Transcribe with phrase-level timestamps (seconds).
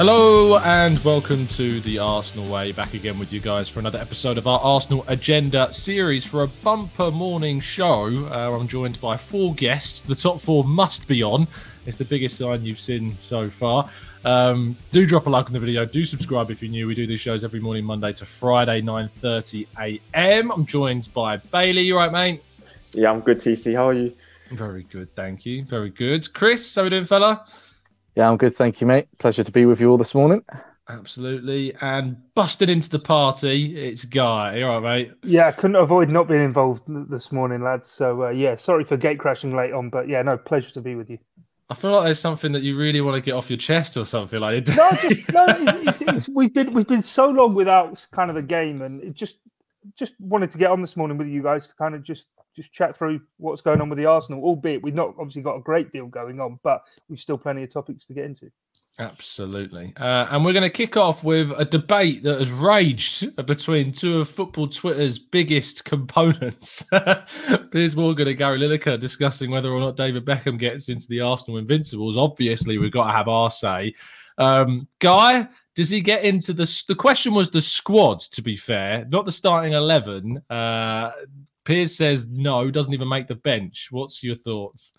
[0.00, 2.72] Hello and welcome to the Arsenal Way.
[2.72, 6.46] Back again with you guys for another episode of our Arsenal Agenda series for a
[6.46, 8.06] bumper morning show.
[8.32, 10.00] Uh, I'm joined by four guests.
[10.00, 11.46] The top four must be on.
[11.84, 13.90] It's the biggest sign you've seen so far.
[14.24, 15.84] Um, do drop a like on the video.
[15.84, 16.86] Do subscribe if you're new.
[16.86, 20.50] We do these shows every morning, Monday to Friday, 9:30 a.m.
[20.50, 21.82] I'm joined by Bailey.
[21.82, 22.42] You right, mate?
[22.94, 23.36] Yeah, I'm good.
[23.36, 24.14] TC, how are you?
[24.52, 25.62] Very good, thank you.
[25.66, 26.32] Very good.
[26.32, 27.44] Chris, how we doing, fella?
[28.16, 28.56] Yeah, I'm good.
[28.56, 29.08] Thank you, mate.
[29.18, 30.42] Pleasure to be with you all this morning.
[30.88, 31.72] Absolutely.
[31.80, 34.56] And busted into the party, it's Guy.
[34.56, 35.12] You all right, mate?
[35.22, 37.88] Yeah, I couldn't avoid not being involved this morning, lads.
[37.88, 40.96] So, uh, yeah, sorry for gate crashing late on, but yeah, no, pleasure to be
[40.96, 41.18] with you.
[41.70, 44.04] I feel like there's something that you really want to get off your chest or
[44.04, 44.66] something like.
[44.76, 48.42] no, just, no, it's, it's, we've been we've been so long without kind of a
[48.42, 49.36] game, and it just
[49.96, 52.72] just wanted to get on this morning with you guys to kind of just just
[52.72, 54.42] chat through what's going on with the Arsenal.
[54.42, 57.72] Albeit we've not obviously got a great deal going on, but we've still plenty of
[57.72, 58.50] topics to get into.
[58.98, 59.94] Absolutely.
[59.96, 64.20] Uh, and we're going to kick off with a debate that has raged between two
[64.20, 66.84] of football Twitter's biggest components.
[67.70, 71.58] Piers Morgan and Gary Lineker discussing whether or not David Beckham gets into the Arsenal
[71.58, 72.18] Invincibles.
[72.18, 73.94] Obviously, we've got to have our say.
[74.40, 76.82] Um, Guy, does he get into the.
[76.88, 80.42] The question was the squad, to be fair, not the starting 11.
[80.50, 81.10] Uh,
[81.64, 83.88] Piers says no, doesn't even make the bench.
[83.90, 84.94] What's your thoughts?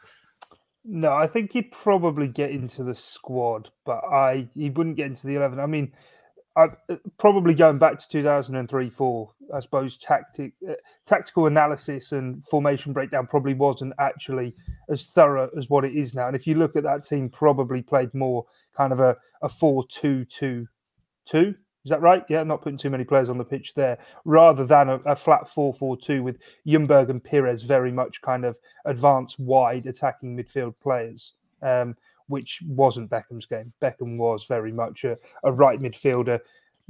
[0.85, 5.27] No, I think he'd probably get into the squad, but I he wouldn't get into
[5.27, 5.59] the eleven.
[5.59, 5.91] I mean,
[6.55, 9.31] I, uh, probably going back to two thousand and three, four.
[9.53, 10.73] I suppose tactic, uh,
[11.05, 14.55] tactical analysis and formation breakdown probably wasn't actually
[14.89, 16.27] as thorough as what it is now.
[16.27, 18.45] And if you look at that team, probably played more
[18.75, 20.67] kind of a a four two two
[21.25, 22.23] two is that right?
[22.29, 25.49] Yeah, not putting too many players on the pitch there, rather than a, a flat
[25.49, 26.37] 4 4 2 with
[26.67, 31.33] Ljungberg and Pires very much kind of advanced wide attacking midfield players,
[31.63, 31.95] um,
[32.31, 33.73] which wasn't Beckham's game.
[33.81, 36.39] Beckham was very much a, a right midfielder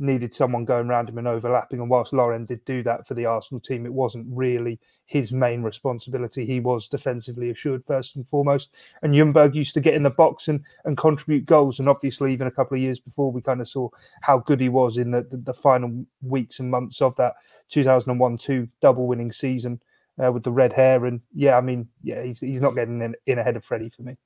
[0.02, 1.80] needed someone going around him and overlapping.
[1.80, 5.62] And whilst Lauren did do that for the Arsenal team, it wasn't really his main
[5.62, 6.46] responsibility.
[6.46, 8.74] He was defensively assured first and foremost.
[9.02, 11.80] And Ljungberg used to get in the box and, and contribute goals.
[11.80, 13.90] And obviously, even a couple of years before, we kind of saw
[14.22, 17.36] how good he was in the, the, the final weeks and months of that
[17.70, 19.82] 2001 2 double winning season
[20.24, 21.06] uh, with the red hair.
[21.06, 24.02] And yeah, I mean, yeah, he's, he's not getting in, in ahead of Freddie for
[24.02, 24.18] me.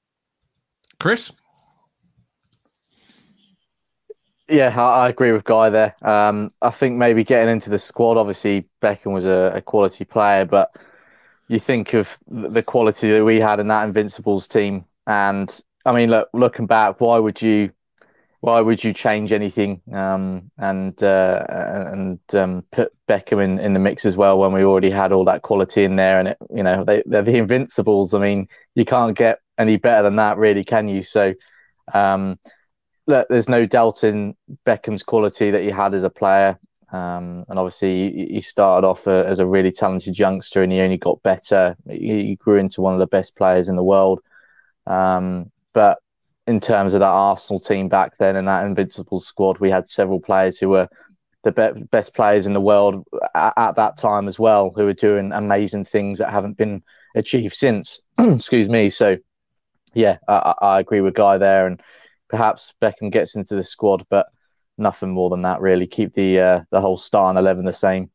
[0.99, 1.31] Chris?
[4.47, 5.95] Yeah, I, agree with Guy there.
[6.07, 10.45] Um, I think maybe getting into the squad, obviously Beckham was a, a, quality player,
[10.45, 10.71] but
[11.47, 16.11] you think of the quality that we had in that Invincibles team, and I mean,
[16.11, 17.71] look, looking back, why would you,
[18.41, 23.79] why would you change anything um, and uh, and um, put Beckham in, in the
[23.79, 26.61] mix as well when we already had all that quality in there, and it, you
[26.61, 28.13] know they, they're the Invincibles.
[28.13, 31.03] I mean, you can't get any better than that, really, can you?
[31.03, 31.33] So.
[31.93, 32.39] Um,
[33.07, 34.35] look, there's no doubt in
[34.65, 36.59] Beckham's quality that he had as a player.
[36.91, 40.97] Um, and obviously, he started off a, as a really talented youngster, and he only
[40.97, 41.75] got better.
[41.89, 44.21] He grew into one of the best players in the world.
[44.87, 45.99] Um, but
[46.47, 50.19] in terms of that Arsenal team back then and that invincible squad, we had several
[50.19, 50.87] players who were
[51.43, 54.93] the be- best players in the world at, at, that time as well, who were
[54.93, 56.83] doing amazing things that haven't been
[57.15, 57.99] achieved since.
[58.19, 58.89] Excuse me.
[58.89, 59.17] So,
[59.95, 61.81] yeah, I, I agree with Guy there, and
[62.29, 64.27] perhaps Beckham gets into the squad, but
[64.77, 65.87] nothing more than that really.
[65.87, 68.11] Keep the uh, the whole starting eleven the same.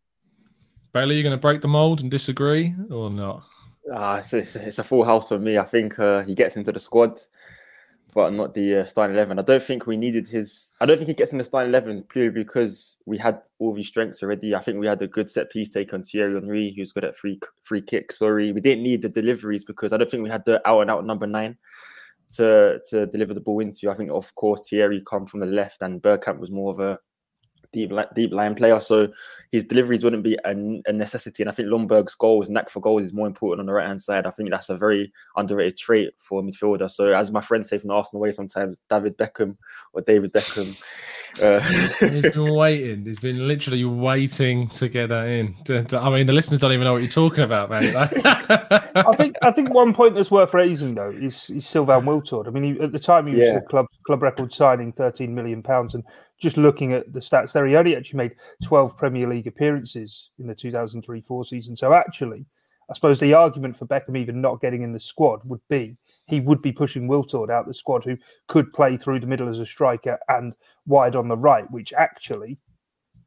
[0.92, 3.46] Bailey, you going to break the mold and disagree or not?
[3.92, 5.56] Uh, it's, it's, it's a full house for me.
[5.56, 7.18] I think uh, he gets into the squad,
[8.14, 9.38] but not the uh, starting eleven.
[9.38, 10.72] I don't think we needed his.
[10.80, 13.88] I don't think he gets in the starting eleven purely because we had all these
[13.88, 14.54] strengths already.
[14.54, 17.16] I think we had a good set piece take on Thierry Henry, who's good at
[17.16, 18.18] free free kicks.
[18.18, 20.90] Sorry, we didn't need the deliveries because I don't think we had the out and
[20.90, 21.56] out number nine
[22.36, 23.90] to to deliver the ball into.
[23.90, 26.98] I think, of course, Thierry come from the left, and Bergkamp was more of a
[27.72, 29.08] deep deep line player, so
[29.52, 30.50] his deliveries wouldn't be a,
[30.86, 31.42] a necessity.
[31.42, 34.00] And I think Ljungberg's goals, knack for goals, is more important on the right hand
[34.00, 34.24] side.
[34.26, 36.88] I think that's a very underrated trait for a midfielder.
[36.90, 39.56] So, as my friends say from the Arsenal way, sometimes David Beckham
[39.92, 40.76] or David Beckham
[41.40, 43.04] Uh, He's been waiting.
[43.04, 45.54] He's been literally waiting to get that in.
[45.64, 47.94] To- to- I mean, the listeners don't even know what you're talking about, mate.
[47.94, 52.46] I think I think one point that's worth raising though is, is Sylvain Wiltord.
[52.46, 53.54] I mean, he, at the time he was Yeah.
[53.54, 56.04] the club club record signing 13 million pounds, and
[56.40, 60.46] just looking at the stats there, he only actually made 12 Premier League appearances in
[60.46, 61.76] the 2003-4 season.
[61.76, 62.46] So actually,
[62.90, 65.96] I suppose the argument for Beckham even not getting in the squad would be
[66.26, 68.16] he would be pushing Wiltord out the squad, who
[68.48, 70.54] could play through the middle as a striker and
[70.86, 72.58] wide on the right, which actually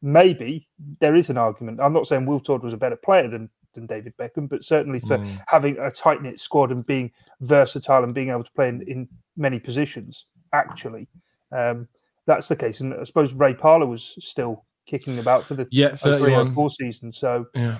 [0.01, 0.67] maybe
[0.99, 1.79] there is an argument.
[1.81, 5.17] I'm not saying Wiltord was a better player than than David Beckham, but certainly for
[5.17, 5.41] Mm.
[5.47, 7.11] having a tight knit squad and being
[7.41, 11.07] versatile and being able to play in, in many positions, actually,
[11.51, 11.87] um,
[12.25, 12.79] that's the case.
[12.79, 16.53] And I suppose Ray Parlour was still kicking about for the yeah, 31.
[16.53, 17.77] four season, so Yeah.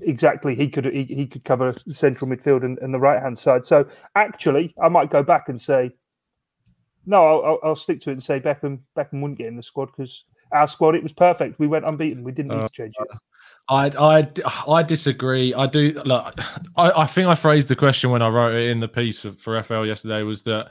[0.00, 3.38] exactly he could he, he could cover the central midfield and, and the right hand
[3.38, 3.66] side.
[3.66, 5.92] So actually, I might go back and say
[7.06, 7.42] no.
[7.42, 10.24] I'll, I'll, stick to it and say Beckham Beckham wouldn't get in the squad because
[10.52, 11.58] our squad it was perfect.
[11.58, 12.24] We went unbeaten.
[12.24, 13.18] We didn't need Uh, to change it.
[13.68, 14.28] I, I,
[14.68, 15.54] I disagree.
[15.54, 15.92] I do.
[16.04, 16.34] Look,
[16.76, 19.40] I, I think I phrased the question when I wrote it in the piece of,
[19.40, 20.70] for FL yesterday was that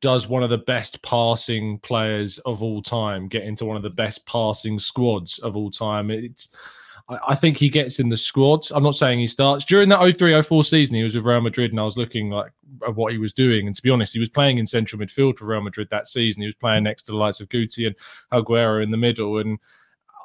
[0.00, 3.90] does one of the best passing players of all time get into one of the
[3.90, 6.10] best passing squads of all time?
[6.10, 6.48] It's.
[7.26, 8.70] I, think he gets in the squad.
[8.70, 10.94] I'm not saying he starts during that 03-04 season.
[10.94, 12.52] He was with Real Madrid, and I was looking like
[12.86, 13.66] at what he was doing.
[13.66, 16.42] And to be honest, he was playing in central midfield for Real Madrid that season.
[16.42, 17.96] He was playing next to the likes of Guti and
[18.32, 19.58] Aguero in the middle, and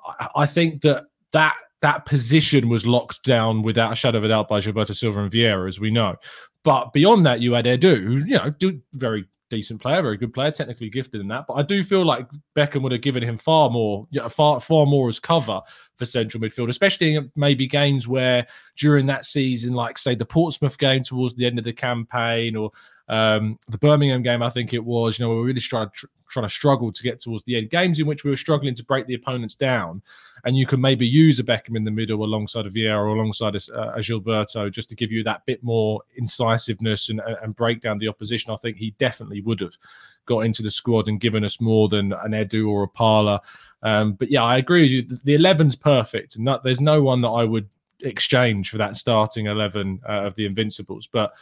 [0.05, 4.27] I, I think that that that position was locked down without a shadow of a
[4.27, 6.15] doubt by Gilberto Silva and Vieira, as we know.
[6.63, 10.33] But beyond that, you had Edu, who you know, do very decent player, very good
[10.33, 11.45] player, technically gifted in that.
[11.47, 14.85] But I do feel like Beckham would have given him far more, yeah, far far
[14.85, 15.61] more as cover
[15.95, 18.45] for central midfield, especially in maybe games where
[18.77, 22.71] during that season, like say the Portsmouth game towards the end of the campaign, or
[23.07, 25.19] um, the Birmingham game, I think it was.
[25.19, 25.89] You know, we really trying
[26.29, 27.69] trying to struggle to get towards the end.
[27.69, 30.01] Games in which we were struggling to break the opponents down,
[30.43, 33.55] and you can maybe use a Beckham in the middle alongside a Vieira or alongside
[33.55, 37.97] a, a Gilberto just to give you that bit more incisiveness and, and break down
[37.97, 38.51] the opposition.
[38.51, 39.77] I think he definitely would have
[40.25, 43.39] got into the squad and given us more than an Edu or a Parlour.
[43.83, 45.17] Um, but yeah, I agree with you.
[45.23, 47.69] The 11's perfect, and not, there's no one that I would
[48.01, 51.07] exchange for that starting 11 uh, of the Invincibles.
[51.07, 51.33] But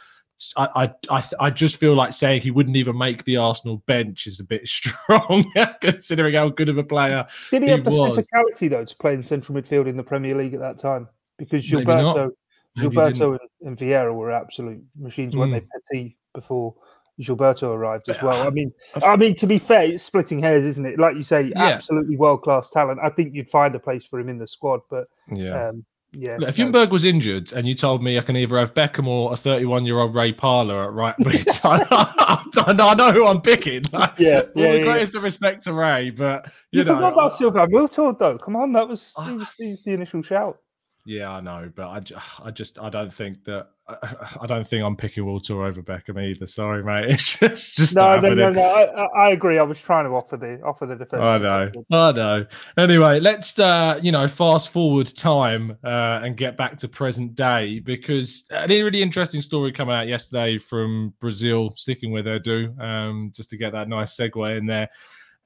[0.56, 4.26] I, I, I, I just feel like saying he wouldn't even make the Arsenal bench
[4.26, 5.44] is a bit strong,
[5.80, 8.18] considering how good of a player Did he, he have the was.
[8.18, 11.08] physicality though to play in central midfield in the Premier League at that time?
[11.38, 12.30] Because Gilberto,
[12.78, 15.66] Gilberto and, and Vieira were absolute machines, weren't Mm.
[15.92, 15.98] they?
[16.00, 16.74] Petit before
[17.20, 18.44] Gilberto arrived as well.
[18.46, 18.72] I mean,
[19.04, 20.98] I mean to be fair, it's splitting hairs, isn't it?
[20.98, 21.62] Like you say, Yeah.
[21.62, 22.98] absolutely world class talent.
[23.02, 25.68] I think you'd find a place for him in the squad, but Yeah.
[25.68, 25.84] um,
[26.16, 26.36] yeah.
[26.38, 26.86] Look, if no.
[26.86, 29.98] Was injured and you told me I can either have Beckham or a 31 year
[29.98, 31.14] old Ray Parlour at right
[31.64, 33.84] I, I know who I'm picking.
[33.92, 34.84] Like, yeah, yeah, the yeah.
[34.84, 38.38] greatest of respect to Ray, but You, you, know, forgot about Sylvain Wiltord though.
[38.38, 39.24] Come on, that was, Ah.
[39.24, 40.58] he was, he was the initial shout.
[41.06, 42.02] Yeah, I know, but I,
[42.44, 46.22] I just I don't think that I, I don't think I'm picking Wiltord over Beckham
[46.22, 46.46] either.
[46.46, 47.04] Sorry, mate.
[47.14, 48.62] It's just just No, no, no, no.
[48.62, 49.58] I, I- agree.
[49.58, 51.22] I was trying to offer the offer the defense.
[51.22, 52.46] I know, I know.
[52.78, 57.80] Anyway, let's uh, you know fast forward time uh, and get back to present day
[57.80, 63.50] because a really interesting story coming out yesterday from Brazil, sticking with Edu, um, just
[63.50, 64.88] to get that nice segue in there.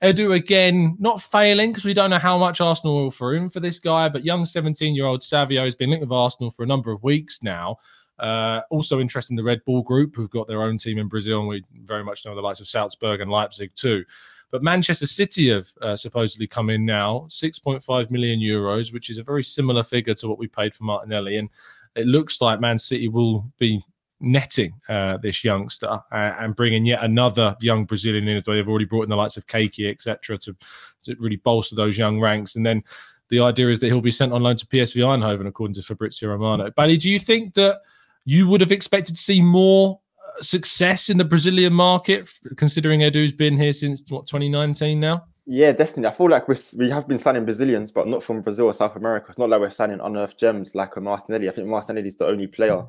[0.02, 3.58] Edu again, not failing because we don't know how much Arsenal will for him for
[3.58, 6.66] this guy, but young 17 year old Savio has been linked with Arsenal for a
[6.66, 7.76] number of weeks now.
[8.20, 11.40] Uh, also interested in the Red Bull Group, who've got their own team in Brazil,
[11.40, 14.04] and we very much know the likes of Salzburg and Leipzig too.
[14.50, 19.22] But Manchester City have uh, supposedly come in now, 6.5 million euros, which is a
[19.22, 21.36] very similar figure to what we paid for Martinelli.
[21.36, 21.48] And
[21.96, 23.84] it looks like Man City will be
[24.20, 28.56] netting uh, this youngster uh, and bringing yet another young Brazilian in as well.
[28.56, 30.56] They've already brought in the likes of Kayky, etc., to,
[31.04, 32.56] to really bolster those young ranks.
[32.56, 32.82] And then
[33.28, 36.30] the idea is that he'll be sent on loan to PSV Eindhoven, according to Fabrizio
[36.30, 36.70] Romano.
[36.76, 37.80] Bailey, do you think that
[38.24, 43.32] you would have expected to see more uh, success in the Brazilian market, considering Edu's
[43.32, 45.24] been here since what 2019 now?
[45.50, 46.08] Yeah, definitely.
[46.08, 48.96] I feel like we we have been signing Brazilians, but not from Brazil or South
[48.96, 49.28] America.
[49.30, 51.48] It's not like we're signing unearthed gems like a Martinelli.
[51.48, 52.84] I think Martinelli is the only player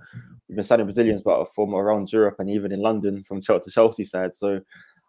[0.49, 3.71] we've been signing Brazilians, but from around Europe and even in London from Chelsea to
[3.71, 4.35] Chelsea side.
[4.35, 4.59] So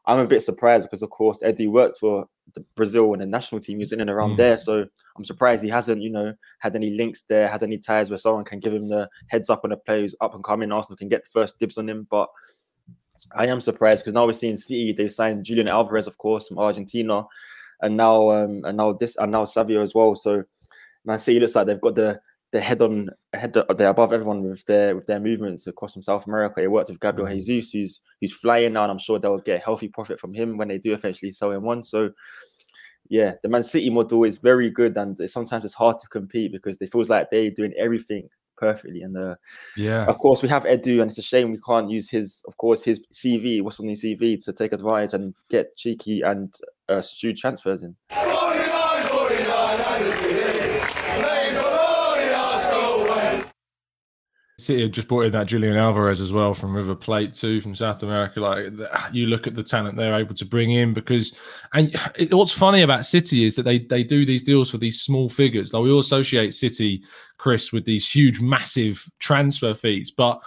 [0.07, 3.61] I'm a bit surprised because, of course, Edu worked for the Brazil and the national
[3.61, 3.79] team.
[3.79, 4.37] He's in and around Mm.
[4.39, 4.59] there.
[4.59, 4.85] So
[5.17, 8.45] I'm surprised he hasn't, you know, had any links there, had any ties where someone
[8.45, 10.73] can give him the heads up on a player who's up and coming.
[10.73, 12.07] Arsenal can get the first dibs on him.
[12.11, 12.29] But
[13.35, 14.93] I am surprised because now we're seeing City.
[14.93, 17.25] They signed Julian Alvarez, of course, from Argentina,
[17.83, 20.15] and now um, and now this and now Savio as well.
[20.17, 20.43] So
[21.05, 22.21] Man City looks like they've got the
[22.53, 26.27] the head on head they're above everyone with their with their movements across from South
[26.27, 26.61] America.
[26.61, 29.65] They worked with Gabriel Jesus, who's who's flying now, and I'm sure they'll get a
[29.65, 31.83] healthy profit from him when they do eventually sell him one.
[31.85, 32.11] So
[33.09, 36.77] yeah, the Man City model is very good, and sometimes it's hard to compete because
[36.81, 39.03] it feels like they're doing everything perfectly.
[39.03, 39.35] And uh,
[39.77, 42.57] yeah, of course, we have Edu, and it's a shame we can't use his, of
[42.57, 46.55] course, his CV, what's on his CV, to take advantage and get cheeky and
[46.89, 47.97] uh, stupid transfers in.
[54.61, 58.03] City just brought in that Julian Alvarez as well from River Plate too, from South
[58.03, 58.41] America.
[58.41, 58.67] Like
[59.13, 61.35] you look at the talent they're able to bring in because,
[61.75, 65.01] and it, what's funny about City is that they they do these deals for these
[65.01, 65.73] small figures.
[65.73, 67.03] Like we all associate City,
[67.39, 70.41] Chris, with these huge, massive transfer fees, but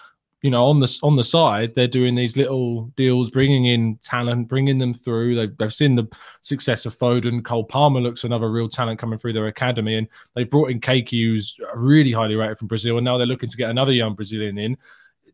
[0.43, 4.49] you know, on the on the side, they're doing these little deals, bringing in talent,
[4.49, 5.35] bringing them through.
[5.35, 6.05] They've, they've seen the
[6.41, 7.45] success of Foden.
[7.45, 11.23] Cole Palmer looks another real talent coming through their academy, and they've brought in Kayky,
[11.23, 14.15] who's uh, really highly rated from Brazil, and now they're looking to get another young
[14.15, 14.77] Brazilian in.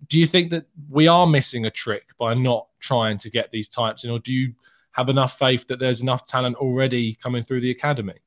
[0.08, 3.68] Do you think that we are missing a trick by not trying to get these
[3.68, 4.54] types in, or do you
[4.92, 8.20] have enough faith that there's enough talent already coming through the academy?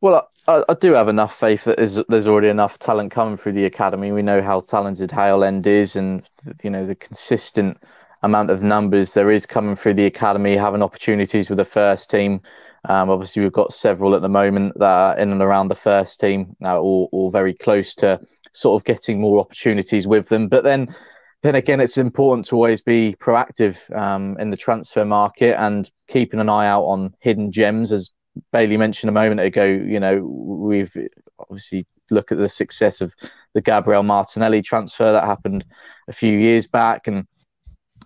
[0.00, 3.52] Well, I, I, do have enough faith that there's there's already enough talent coming through
[3.52, 4.12] the academy.
[4.12, 6.22] We know how talented End is, and
[6.62, 7.78] you know the consistent
[8.22, 12.40] amount of numbers there is coming through the academy, having opportunities with the first team.
[12.88, 16.18] Um, obviously, we've got several at the moment that are in and around the first
[16.18, 18.18] team, uh, all, all very close to
[18.54, 20.48] sort of getting more opportunities with them.
[20.48, 20.94] But then,
[21.42, 26.40] then again, it's important to always be proactive um, in the transfer market and keeping
[26.40, 28.10] an eye out on hidden gems, as
[28.52, 30.94] Bailey mentioned a moment ago, you know, we've
[31.38, 33.14] obviously look at the success of
[33.54, 35.64] the Gabriel Martinelli transfer that happened
[36.08, 37.26] a few years back, and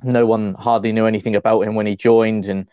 [0.03, 2.69] no one hardly knew anything about him when he joined, and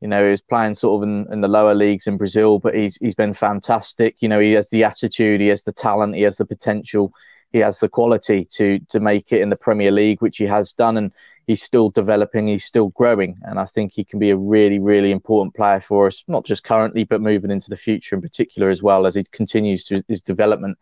[0.00, 2.74] you know he was playing sort of in, in the lower leagues in Brazil, but
[2.74, 4.16] he's he's been fantastic.
[4.20, 7.12] You know, he has the attitude, he has the talent, he has the potential,
[7.52, 10.72] he has the quality to to make it in the Premier League, which he has
[10.72, 11.12] done, and
[11.46, 15.10] he's still developing, he's still growing, and I think he can be a really, really
[15.10, 18.82] important player for us, not just currently, but moving into the future in particular as
[18.82, 20.78] well as he continues to his development.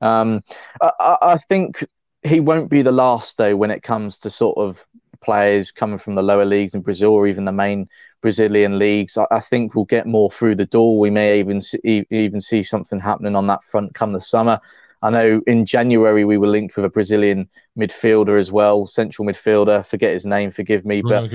[0.00, 0.42] Um,
[0.80, 1.84] I, I, think
[2.22, 4.86] he won't be the last though when it comes to sort of
[5.20, 7.88] players coming from the lower leagues in Brazil or even the main
[8.20, 9.16] Brazilian leagues.
[9.16, 10.98] I, I think we'll get more through the door.
[10.98, 14.60] We may even see, even see something happening on that front come the summer.
[15.02, 19.86] I know in January we were linked with a Brazilian midfielder as well, central midfielder.
[19.86, 21.30] Forget his name, forgive me, but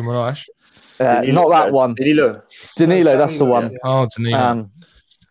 [0.99, 1.95] uh, not that one.
[1.95, 2.41] Danilo.
[2.77, 3.75] Danilo, that's the one.
[3.83, 4.37] Oh, Danilo.
[4.37, 4.71] Um,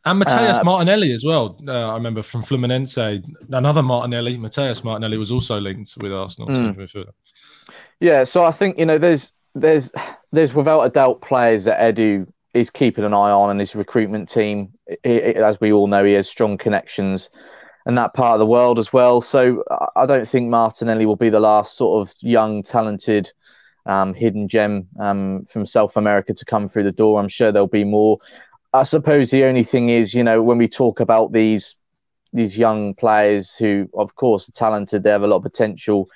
[0.05, 1.57] and Matheus uh, Martinelli as well.
[1.67, 6.49] Uh, I remember from Fluminense, another Martinelli, Matheus Martinelli was also linked with Arsenal.
[6.49, 7.07] Mm.
[8.01, 9.93] Yeah, so I think you know there's there's
[10.33, 14.29] there's without a doubt players that Edu is keeping an eye on and his recruitment
[14.29, 14.73] team.
[15.05, 17.31] He, as we all know, he has strong connections
[17.87, 19.21] and that part of the world as well.
[19.21, 19.65] So
[19.97, 23.33] I don't think Martinelli will be the last sort of young, talented,
[23.87, 27.21] um, hidden gem um, from South America to come through the door.
[27.21, 28.19] I'm sure there'll be more.
[28.73, 31.77] I suppose the only thing is, you know, when we talk about these
[32.33, 36.09] these young players who, of course, are talented, they have a lot of potential.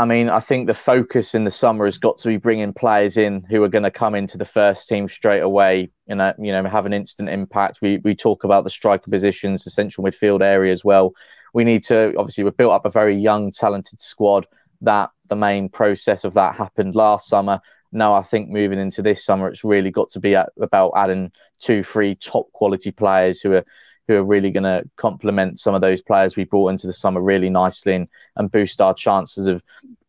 [0.00, 3.16] I mean, I think the focus in the summer has got to be bringing players
[3.16, 5.90] in who are going to come into the first team straight away.
[6.06, 7.80] Know, you know, have an instant impact.
[7.82, 11.14] We we talk about the striker positions, the central midfield area as well.
[11.52, 14.46] We need to obviously we've built up a very young, talented squad.
[14.82, 17.60] That the main process of that happened last summer.
[17.90, 21.32] Now I think moving into this summer, it's really got to be at, about adding
[21.58, 23.64] two, three top quality players who are
[24.08, 27.20] who are really going to complement some of those players we brought into the summer
[27.20, 29.62] really nicely and, and boost our chances of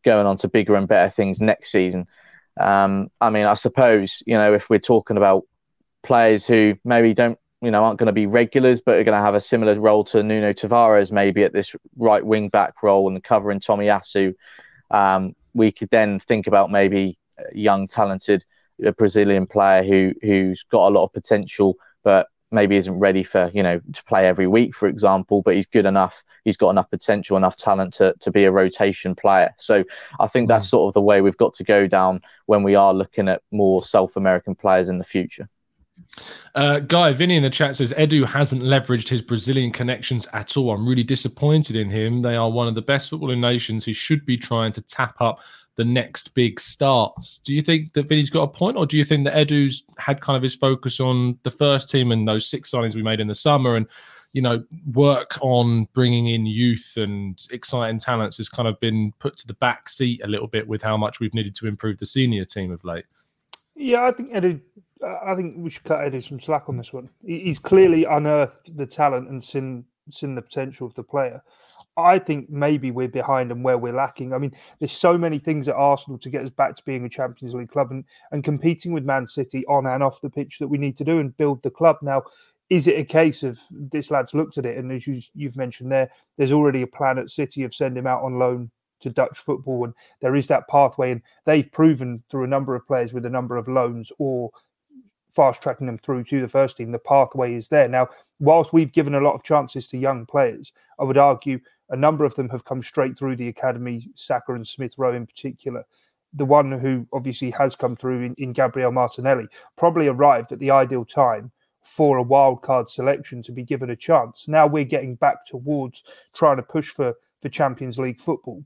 [0.03, 2.05] going on to bigger and better things next season.
[2.59, 5.43] Um, I mean, I suppose, you know, if we're talking about
[6.01, 9.23] players who maybe don't, you know, aren't going to be regulars, but are going to
[9.23, 13.21] have a similar role to Nuno Tavares, maybe at this right wing back role and
[13.21, 14.33] covering Tomiyasu,
[14.91, 18.45] um, we could then think about maybe a young, talented
[18.97, 23.61] Brazilian player who who's got a lot of potential, but maybe isn't ready for you
[23.61, 27.37] know to play every week for example but he's good enough he's got enough potential
[27.37, 29.83] enough talent to, to be a rotation player so
[30.19, 30.71] i think that's mm.
[30.71, 33.83] sort of the way we've got to go down when we are looking at more
[33.83, 35.47] south american players in the future
[36.55, 40.71] uh, Guy, Vinny in the chat says Edu hasn't leveraged his Brazilian connections at all.
[40.71, 42.21] I'm really disappointed in him.
[42.21, 43.85] They are one of the best footballing nations.
[43.85, 45.39] He should be trying to tap up
[45.75, 47.39] the next big stars.
[47.45, 50.19] Do you think that Vinny's got a point, or do you think that Edu's had
[50.19, 53.27] kind of his focus on the first team and those six signings we made in
[53.27, 53.87] the summer, and
[54.33, 59.35] you know, work on bringing in youth and exciting talents has kind of been put
[59.37, 62.05] to the back seat a little bit with how much we've needed to improve the
[62.05, 63.05] senior team of late?
[63.75, 64.61] Yeah, I think Edu.
[65.05, 67.09] I think we should cut Edu some slack on this one.
[67.25, 71.43] He's clearly unearthed the talent and seen seen the potential of the player.
[71.95, 74.33] I think maybe we're behind and where we're lacking.
[74.33, 77.09] I mean, there's so many things at Arsenal to get us back to being a
[77.09, 80.67] Champions League club and, and competing with Man City on and off the pitch that
[80.67, 81.97] we need to do and build the club.
[82.01, 82.23] Now,
[82.69, 85.91] is it a case of this lad's looked at it and as you, you've mentioned
[85.91, 89.37] there, there's already a plan at City of sending him out on loan to Dutch
[89.37, 93.25] football, and there is that pathway, and they've proven through a number of players with
[93.25, 94.51] a number of loans or
[95.39, 96.91] fast tracking them through to the first team.
[96.91, 98.09] The pathway is there now.
[98.39, 102.25] Whilst we've given a lot of chances to young players, I would argue a number
[102.25, 104.09] of them have come straight through the academy.
[104.15, 105.85] Saka and Smith Rowe, in particular.
[106.33, 110.71] The one who obviously has come through in, in Gabriel Martinelli probably arrived at the
[110.71, 111.51] ideal time
[111.83, 114.49] for a wild card selection to be given a chance.
[114.49, 116.03] Now we're getting back towards
[116.35, 118.63] trying to push for for Champions League football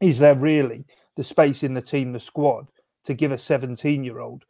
[0.00, 0.84] is there really
[1.16, 2.66] the space in the team, the squad,
[3.04, 4.44] to give a 17 year old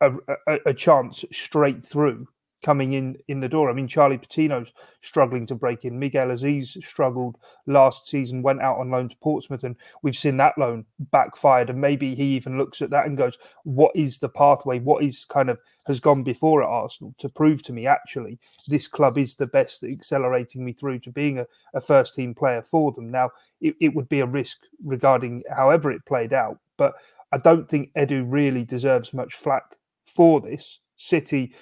[0.00, 0.12] a,
[0.46, 2.26] a, a, chance straight through
[2.62, 3.70] coming in in the door.
[3.70, 5.98] I mean, Charlie Patino's struggling to break in.
[5.98, 7.36] Miguel Azeez struggled
[7.66, 11.70] last season, went out on loan to Portsmouth, and we've seen that loan backfired.
[11.70, 14.80] And maybe he even looks at that and goes, "What is the pathway?
[14.80, 18.88] What is kind of has gone before at Arsenal to prove to me actually this
[18.88, 22.62] club is the best at accelerating me through to being a, a first team player
[22.62, 26.94] for them." Now, it, it would be a risk regarding however it played out, but
[27.30, 29.77] I don't think Edu really deserves much flack
[30.08, 30.80] for this.
[30.96, 31.52] City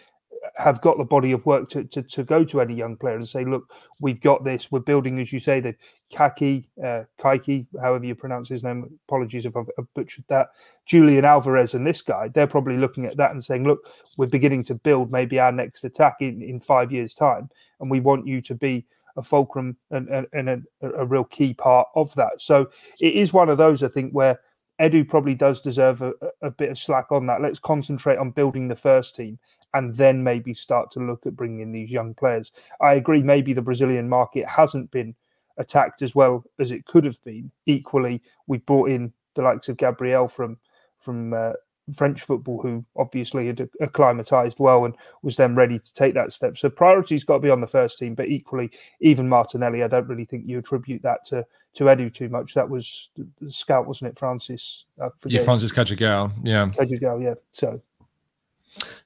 [0.57, 3.29] have got the body of work to, to, to go to any young player and
[3.29, 4.71] say, look, we've got this.
[4.71, 5.75] We're building, as you say, the
[6.13, 8.99] Kaki, uh, Kayky, however you pronounce his name.
[9.09, 10.49] Apologies if I've, I've, butchered that.
[10.85, 13.81] Julian Alvarez and this guy, they're probably looking at that and saying, look,
[14.17, 17.51] we're beginning to build maybe our next attack in, in five years' time.
[17.81, 18.87] And we want you to be
[19.17, 22.41] a fulcrum and, and, and a, a real key part of that.
[22.41, 24.41] So it is one of those, I think, where
[24.81, 27.41] Edu probably does deserve a, a, bit of slack on that.
[27.41, 29.39] Let's concentrate on building the first team
[29.75, 32.53] and then maybe start to look at bringing in these young players.
[32.81, 35.15] I agree, maybe the Brazilian market hasn't been
[35.57, 37.51] attacked as well as it could have been.
[37.65, 40.59] Equally, we brought in the likes of Gabriel from
[40.99, 41.53] from uh,
[41.95, 46.59] French football, who obviously had acclimatized well and was then ready to take that step.
[46.59, 50.09] So priority's got to be on the first team, but equally, even Martinelli, I don't
[50.09, 52.55] really think you attribute that to to Edu too much.
[52.55, 54.87] That was the scout, wasn't it, Francis?
[55.27, 56.33] Yeah, Francis Cagigao.
[56.43, 57.23] Yeah, Cagigao.
[57.23, 57.35] Yeah.
[57.53, 57.81] So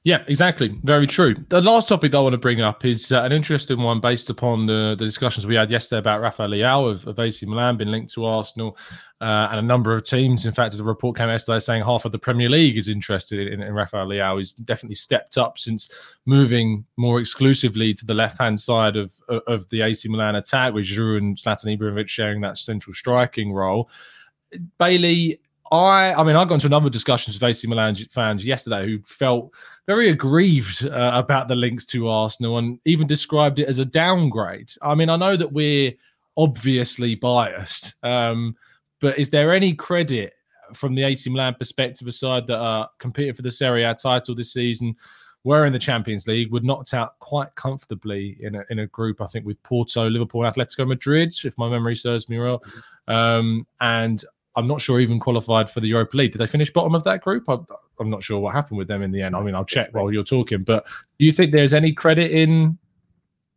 [0.03, 0.79] yeah, exactly.
[0.83, 1.35] Very true.
[1.49, 4.65] The last topic I want to bring up is uh, an interesting one based upon
[4.65, 8.11] the, the discussions we had yesterday about Rafael Leao of, of AC Milan being linked
[8.13, 8.77] to Arsenal
[9.21, 10.47] uh, and a number of teams.
[10.47, 13.53] In fact, as a report came yesterday saying half of the Premier League is interested
[13.53, 14.39] in, in Rafael Leao.
[14.39, 15.91] He's definitely stepped up since
[16.25, 20.85] moving more exclusively to the left hand side of, of, the AC Milan attack, with
[20.85, 23.87] Giroud and Zlatan Ibrahimovic sharing that central striking role.
[24.79, 25.39] Bailey,
[25.71, 29.53] I, I mean, I got into another discussion with AC Milan fans yesterday who felt
[29.87, 34.71] very aggrieved uh, about the links to Arsenal and even described it as a downgrade.
[34.81, 35.93] I mean, I know that we're
[36.35, 38.55] obviously biased, um,
[38.99, 40.33] but is there any credit
[40.73, 44.53] from the AC Milan perspective, aside that are competing for the Serie A title this
[44.53, 44.95] season?
[45.43, 49.21] were in the Champions League, were knocked out quite comfortably in a, in a group,
[49.21, 52.59] I think, with Porto, Liverpool, Atletico Madrid, if my memory serves me well.
[52.59, 53.11] Mm-hmm.
[53.11, 54.23] Um, and
[54.55, 56.33] I'm not sure even qualified for the Europa League.
[56.33, 57.45] Did they finish bottom of that group?
[57.47, 57.65] I'm,
[57.99, 59.35] I'm not sure what happened with them in the end.
[59.35, 60.63] I mean, I'll check while you're talking.
[60.63, 60.85] But
[61.19, 62.77] do you think there's any credit in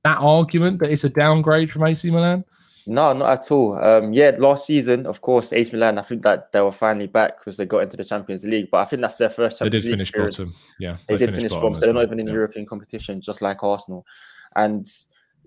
[0.05, 2.45] that argument that it's a downgrade from AC Milan?
[2.87, 3.83] No, not at all.
[3.83, 5.99] Um, yeah, last season, of course, AC Milan.
[5.99, 8.69] I think that they were finally back because they got into the Champions League.
[8.71, 9.83] But I think that's their first Champions League.
[9.83, 10.37] They did finish appearance.
[10.37, 10.53] bottom.
[10.79, 11.75] Yeah, they, they did finish bottom.
[11.75, 12.35] So they're not even in yeah.
[12.35, 14.07] European competition, just like Arsenal.
[14.55, 14.87] And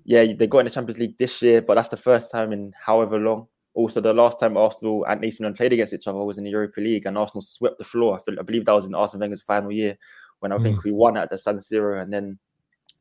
[0.04, 2.74] yeah, they got in the Champions League this year, but that's the first time in
[2.78, 6.40] however long also, the last time Arsenal and AC Milan played against each other was
[6.40, 8.18] in the Europa League, and Arsenal swept the floor.
[8.18, 9.96] I, feel, I believe that was in Arsene Wenger's final year
[10.40, 10.64] when I mm.
[10.64, 12.40] think we won at the San Siro, and then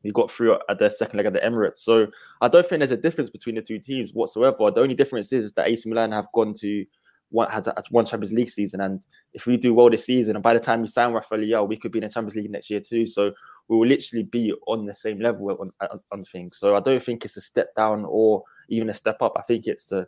[0.03, 1.77] we got through at the second leg at the Emirates.
[1.77, 2.05] So
[2.41, 4.69] I don't think there's a difference between the two teams whatsoever.
[4.69, 6.85] The only difference is that AC Milan have gone to
[7.29, 10.53] one had one Champions League season, and if we do well this season, and by
[10.53, 12.81] the time we sign Rafael Leao, we could be in the Champions League next year
[12.81, 13.07] too.
[13.07, 13.33] So
[13.67, 16.59] we will literally be on the same level on, on, on things.
[16.59, 19.33] So I don't think it's a step down or even a step up.
[19.35, 20.07] I think it's the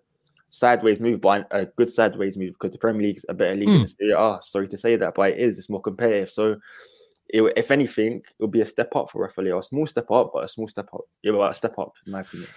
[0.49, 3.69] sideways move, but a good sideways move because the Premier League is a better league
[3.69, 3.73] mm.
[3.73, 4.39] than the Serie A.
[4.41, 5.57] Sorry to say that, but it is.
[5.57, 6.31] It's more competitive.
[6.31, 6.57] So,
[7.29, 9.59] it, if anything, it will be a step up for Rafael.
[9.59, 11.01] A small step up, but a small step up.
[11.21, 12.49] Yeah, well, a step up in my opinion.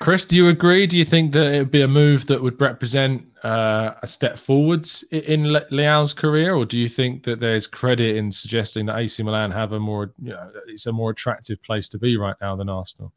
[0.00, 0.86] Chris, do you agree?
[0.86, 4.38] Do you think that it would be a move that would represent uh, a step
[4.38, 9.20] forwards in Leao's career, or do you think that there's credit in suggesting that AC
[9.24, 12.54] Milan have a more, you know, it's a more attractive place to be right now
[12.54, 13.12] than Arsenal?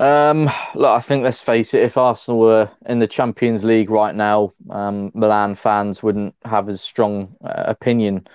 [0.00, 1.82] Um, look, I think let's face it.
[1.82, 6.80] If Arsenal were in the Champions League right now, um, Milan fans wouldn't have as
[6.80, 8.26] strong uh, opinion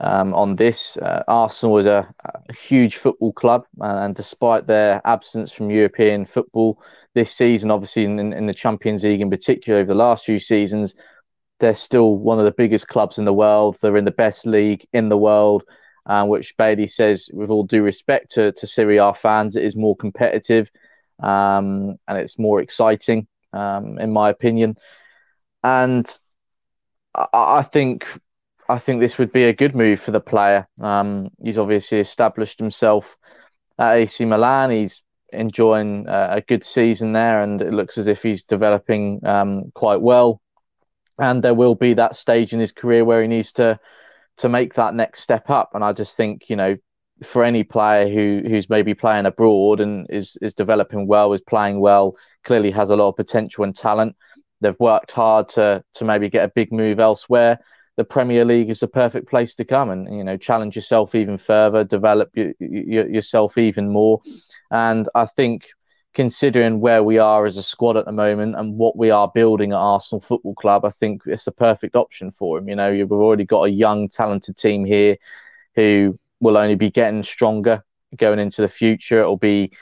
[0.00, 0.98] um, on this.
[0.98, 6.26] Uh, Arsenal is a, a, huge football club, uh, and despite their absence from European
[6.26, 6.82] football
[7.14, 10.94] this season, obviously in, in, the Champions League in particular over the last few seasons,
[11.60, 13.78] they're still one of the biggest clubs in the world.
[13.80, 15.64] They're in the best league in the world,
[16.04, 19.74] uh, which Bailey says, with all due respect to, to Serie A fans, it is
[19.74, 20.70] more competitive
[21.20, 24.76] um, and it's more exciting, um, in my opinion.
[25.62, 26.06] And
[27.14, 28.06] I, I think
[28.68, 30.68] I think this would be a good move for the player.
[30.80, 33.16] Um, he's obviously established himself
[33.78, 34.70] at AC Milan.
[34.70, 35.02] He's
[35.32, 40.00] enjoying uh, a good season there, and it looks as if he's developing um, quite
[40.00, 40.40] well.
[41.18, 43.78] And there will be that stage in his career where he needs to
[44.38, 45.70] to make that next step up.
[45.74, 46.76] And I just think you know,
[47.22, 51.80] for any player who who's maybe playing abroad and is is developing well, is playing
[51.80, 54.16] well, clearly has a lot of potential and talent.
[54.60, 57.58] They've worked hard to to maybe get a big move elsewhere
[57.96, 61.38] the Premier League is the perfect place to come and you know challenge yourself even
[61.38, 64.20] further, develop y- y- yourself even more.
[64.70, 65.68] And I think
[66.12, 69.72] considering where we are as a squad at the moment and what we are building
[69.72, 72.68] at Arsenal Football Club, I think it's the perfect option for him.
[72.68, 75.16] You know, you've already got a young, talented team here
[75.74, 77.84] who will only be getting stronger
[78.16, 79.20] going into the future.
[79.20, 79.72] It'll be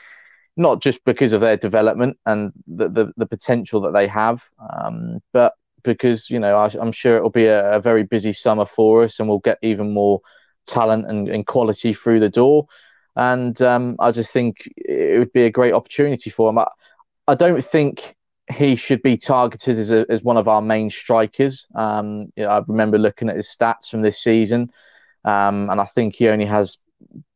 [0.56, 5.20] not just because of their development and the, the, the potential that they have, um,
[5.32, 9.04] but because you know I, am sure it'll be a, a, very busy summer for
[9.04, 10.20] us, and we'll get even more
[10.66, 12.66] talent and, and quality through the door.
[13.16, 16.58] And um, I just think it would be a great opportunity for him.
[16.58, 16.66] I,
[17.28, 18.16] I don't think
[18.52, 21.66] he should be targeted as, a, as one of our main strikers.
[21.74, 24.70] Um, you know, I remember looking at his stats from this season,
[25.24, 26.78] um, and I think he only has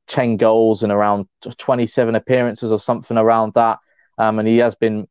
[0.09, 1.27] 10 goals and around
[1.59, 3.79] 27 appearances or something around that.
[4.16, 5.07] Um, and he has been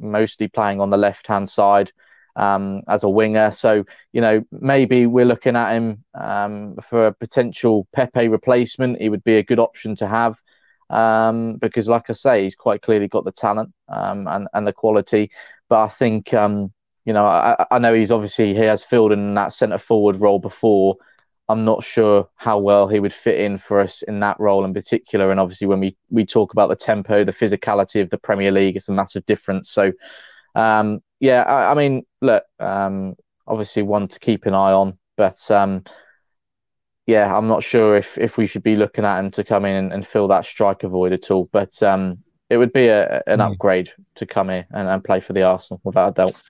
[0.00, 1.92] mostly playing on the left hand side
[2.34, 3.52] um, as a winger.
[3.52, 9.00] So, you know, maybe we're looking at him um, for a potential Pepe replacement.
[9.00, 10.36] He would be a good option to have
[10.90, 14.72] um, because, like I say, he's quite clearly got the talent um, and, and the
[14.72, 15.30] quality.
[15.68, 16.72] But I think, um,
[17.04, 20.38] you know, I, I know he's obviously, he has filled in that centre forward role
[20.38, 20.96] before.
[21.48, 24.74] I'm not sure how well he would fit in for us in that role in
[24.74, 25.30] particular.
[25.30, 28.76] And obviously, when we, we talk about the tempo, the physicality of the Premier League,
[28.76, 29.70] it's a massive difference.
[29.70, 29.92] So,
[30.56, 33.14] um, yeah, I, I, mean, look, um,
[33.46, 35.84] obviously one to keep an eye on, but um,
[37.06, 39.76] yeah, I'm not sure if if we should be looking at him to come in
[39.76, 41.48] and, and fill that striker void at all.
[41.52, 42.18] But um,
[42.50, 43.52] it would be a, an mm.
[43.52, 46.42] upgrade to come here and, and play for the Arsenal without a doubt.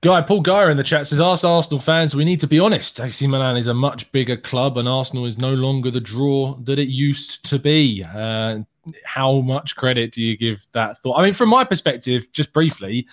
[0.00, 2.14] Guy Paul Geyer in the chat says, "Ask Arsenal fans.
[2.14, 3.00] We need to be honest.
[3.00, 6.78] AC Milan is a much bigger club, and Arsenal is no longer the draw that
[6.78, 8.60] it used to be." Uh,
[9.04, 11.18] how much credit do you give that thought?
[11.18, 13.06] I mean, from my perspective, just briefly,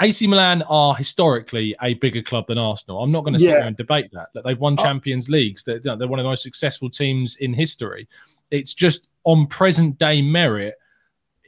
[0.00, 3.02] AC Milan are historically a bigger club than Arsenal.
[3.02, 3.58] I'm not going to sit yeah.
[3.58, 4.28] there and debate that.
[4.34, 4.82] That they've won oh.
[4.82, 5.62] Champions Leagues.
[5.62, 8.08] They're, they're one of the most successful teams in history.
[8.50, 10.74] It's just on present day merit.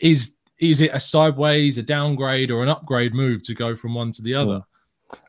[0.00, 4.12] Is is it a sideways, a downgrade, or an upgrade move to go from one
[4.12, 4.62] to the other?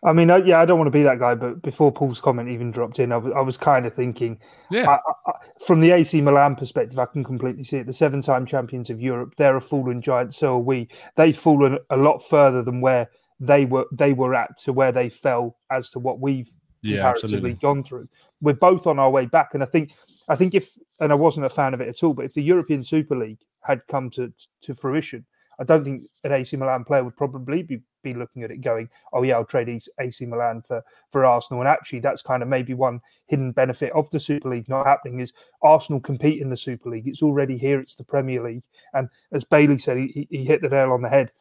[0.04, 2.72] I mean, yeah, I don't want to be that guy, but before Paul's comment even
[2.72, 4.40] dropped in, I was, I was kind of thinking,
[4.72, 5.34] yeah, I, I,
[5.66, 7.86] from the AC Milan perspective, I can completely see it.
[7.86, 10.34] The seven-time champions of Europe, they're a fallen giant.
[10.34, 10.88] So are we.
[11.16, 13.10] They've fallen a lot further than where
[13.40, 13.86] they were.
[13.92, 17.54] They were at to where they fell as to what we've yeah, comparatively absolutely.
[17.56, 18.08] gone through.
[18.42, 19.92] We're both on our way back, and I think,
[20.28, 22.44] I think if, and I wasn't a fan of it at all, but if the
[22.44, 25.26] European Super League had come to to fruition,
[25.60, 28.90] I don't think an AC Milan player would probably be, be looking at it going,
[29.14, 31.62] oh, yeah, I'll trade AC Milan for, for Arsenal.
[31.62, 35.20] And actually, that's kind of maybe one hidden benefit of the Super League not happening
[35.20, 37.08] is Arsenal compete in the Super League.
[37.08, 38.64] It's already here, it's the Premier League.
[38.94, 41.32] And as Bailey said, he, he hit the nail on the head.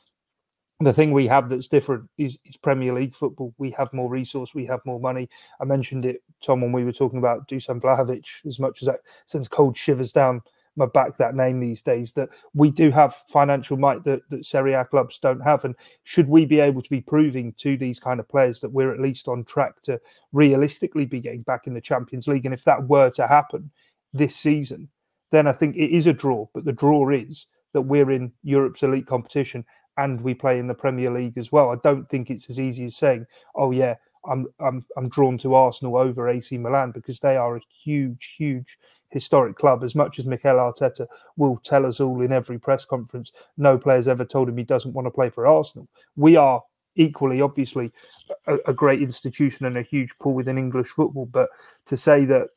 [0.84, 3.54] The thing we have that's different is, is Premier League football.
[3.56, 5.30] We have more resource, we have more money.
[5.58, 9.00] I mentioned it, Tom, when we were talking about Dusan Vlahovic, as much as that
[9.24, 10.42] sends cold shivers down
[10.76, 14.74] my back that name these days that we do have financial might that, that Serie
[14.74, 15.64] A clubs don't have.
[15.64, 18.92] And should we be able to be proving to these kind of players that we're
[18.92, 19.98] at least on track to
[20.32, 22.44] realistically be getting back in the Champions League?
[22.44, 23.70] And if that were to happen
[24.12, 24.88] this season,
[25.30, 26.46] then I think it is a draw.
[26.52, 29.64] But the draw is that we're in Europe's elite competition
[29.96, 31.70] and we play in the Premier League as well.
[31.70, 33.94] I don't think it's as easy as saying, oh, yeah,
[34.26, 38.78] I'm I'm I'm drawn to Arsenal over AC Milan because they are a huge, huge
[39.10, 39.84] historic club.
[39.84, 44.08] As much as Mikel Arteta will tell us all in every press conference, no player's
[44.08, 45.88] ever told him he doesn't want to play for Arsenal.
[46.16, 46.62] We are
[46.96, 47.92] equally, obviously,
[48.46, 51.26] a, a great institution and a huge pull within English football.
[51.26, 51.48] But
[51.86, 52.48] to say that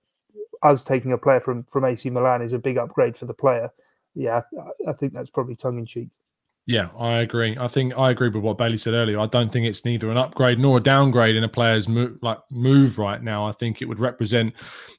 [0.64, 3.72] us taking a player from from AC Milan is a big upgrade for the player,
[4.16, 4.42] yeah,
[4.88, 6.10] I think that's probably tongue in cheek.
[6.68, 7.56] Yeah, I agree.
[7.58, 9.20] I think I agree with what Bailey said earlier.
[9.20, 12.40] I don't think it's neither an upgrade nor a downgrade in a player's move, like
[12.52, 13.48] move right now.
[13.48, 14.54] I think it would represent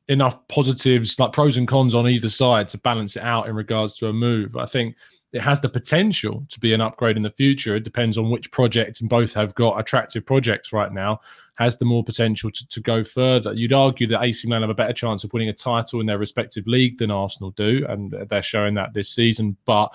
[0.09, 3.97] enough positives, like pros and cons on either side, to balance it out in regards
[3.97, 4.57] to a move.
[4.57, 4.97] I think
[5.35, 7.77] it has the potential to be an upgrade in the future.
[7.77, 11.21] It depends on which project, and both have got attractive projects right now.
[11.57, 13.53] Has the more potential to, to go further?
[13.53, 16.17] You'd argue that AC Milan have a better chance of winning a title in their
[16.17, 19.55] respective league than Arsenal do, and they're showing that this season.
[19.67, 19.93] But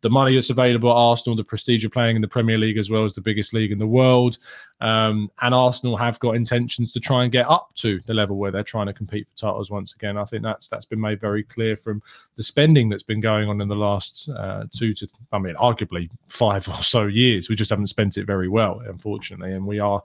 [0.00, 2.90] the money that's available at Arsenal, the prestige of playing in the Premier League as
[2.90, 4.38] well as the biggest league in the world.
[4.80, 8.50] Um, and Arsenal have got intentions to try and get up to the level where
[8.50, 10.16] they're trying to compete for titles once again.
[10.16, 12.02] I think that's that's been made very clear from
[12.36, 16.08] the spending that's been going on in the last uh, two to, I mean, arguably
[16.28, 17.48] five or so years.
[17.48, 20.02] We just haven't spent it very well, unfortunately, and we are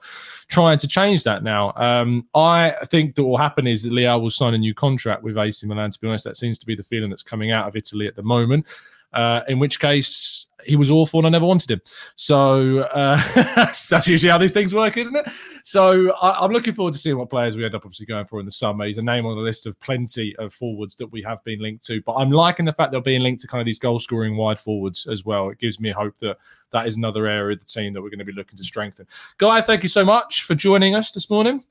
[0.48, 1.72] trying to change that now.
[1.76, 5.38] Um, I think that will happen is that Leao will sign a new contract with
[5.38, 5.90] AC Milan.
[5.92, 8.16] To be honest, that seems to be the feeling that's coming out of Italy at
[8.16, 8.66] the moment
[9.14, 11.80] uh, in which case he was awful and I never wanted him.
[12.16, 13.20] So uh,
[13.90, 15.28] that's usually how these things work, isn't it?
[15.62, 18.40] So I, am looking forward to seeing what players we end up obviously going for
[18.40, 18.86] in the summer.
[18.86, 21.84] He's a name on the list of plenty of forwards that we have been linked
[21.86, 24.36] to, but I'm liking the fact they're being linked to kind of these goal scoring
[24.36, 25.50] wide forwards as well.
[25.50, 26.38] It gives me hope that
[26.72, 29.06] that is another area of the team that we're going to be looking to strengthen.
[29.38, 31.62] Guy, thank you so much for joining us this morning.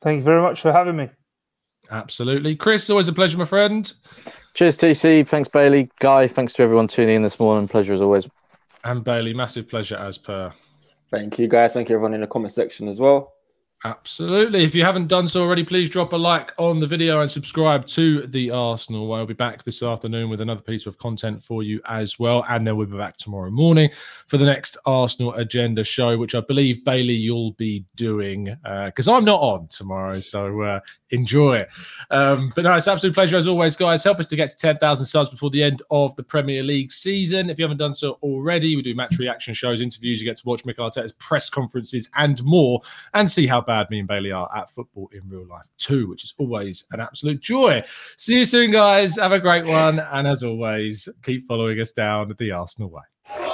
[0.00, 1.08] Thank you very much for having me.
[1.90, 2.56] Absolutely.
[2.56, 3.92] Chris, always a pleasure, my friend.
[4.54, 5.26] Cheers, TC.
[5.26, 5.90] Thanks, Bailey.
[6.00, 7.66] Guy, thanks to everyone tuning in this morning.
[7.68, 8.28] Pleasure as always.
[8.84, 10.52] And Bailey, massive pleasure as per.
[11.10, 11.72] Thank you, guys.
[11.72, 13.32] Thank you, everyone in the comment section as well.
[13.84, 14.62] Absolutely.
[14.62, 17.84] If you haven't done so already, please drop a like on the video and subscribe
[17.88, 19.12] to the Arsenal.
[19.12, 22.44] I'll be back this afternoon with another piece of content for you as well.
[22.48, 23.90] And then we'll be back tomorrow morning
[24.28, 29.16] for the next Arsenal agenda show, which I believe, Bailey, you'll be doing because uh,
[29.16, 30.20] I'm not on tomorrow.
[30.20, 31.68] So uh, enjoy it.
[32.12, 34.04] Um, but no, it's absolute pleasure as always, guys.
[34.04, 37.50] Help us to get to 10,000 subs before the end of the Premier League season.
[37.50, 40.20] If you haven't done so already, we do match reaction shows, interviews.
[40.20, 42.80] You get to watch Mikel Arteta's press conferences and more,
[43.14, 46.24] and see how bad me and Bailey are at football in real life too, which
[46.24, 47.82] is always an absolute joy.
[48.18, 49.16] See you soon, guys.
[49.16, 53.51] Have a great one, and as always, keep following us down the Arsenal way.